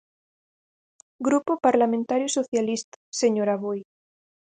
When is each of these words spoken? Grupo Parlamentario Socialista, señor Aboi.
Grupo 1.27 1.51
Parlamentario 1.65 2.27
Socialista, 2.37 2.97
señor 3.21 3.47
Aboi. 3.55 3.79